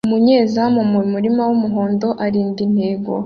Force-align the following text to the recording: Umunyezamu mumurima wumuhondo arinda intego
Umunyezamu 0.07 0.79
mumurima 0.91 1.41
wumuhondo 1.49 2.07
arinda 2.25 2.59
intego 2.67 3.11